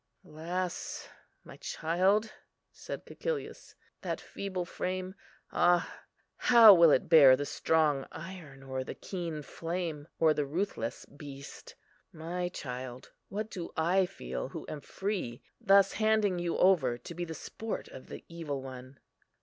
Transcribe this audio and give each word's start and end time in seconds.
"Alas, 0.25 1.07
my 1.43 1.57
child!" 1.57 2.33
said 2.71 3.05
Cæcilius, 3.05 3.75
"that 4.01 4.19
feeble 4.19 4.65
frame, 4.65 5.13
ah! 5.51 5.95
how 6.37 6.73
will 6.73 6.89
it 6.89 7.07
bear 7.07 7.35
the 7.35 7.45
strong 7.45 8.07
iron, 8.11 8.63
or 8.63 8.83
the 8.83 8.95
keen 8.95 9.43
flame, 9.43 10.07
or 10.17 10.33
the 10.33 10.43
ruthless 10.47 11.05
beast? 11.05 11.75
My 12.11 12.49
child, 12.49 13.11
what 13.29 13.51
do 13.51 13.69
I 13.77 14.07
feel, 14.07 14.49
who 14.49 14.65
am 14.67 14.81
free, 14.81 15.43
thus 15.63 15.93
handing 15.93 16.39
you 16.39 16.57
over 16.57 16.97
to 16.97 17.13
be 17.13 17.23
the 17.23 17.35
sport 17.35 17.87
of 17.89 18.07
the 18.07 18.25
evil 18.27 18.63
one?" 18.63 18.97